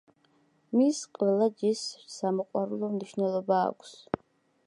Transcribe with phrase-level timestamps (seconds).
[0.77, 3.95] მის ყველა ჯიშს სამოყვარულო მნიშვნელობა აქვს.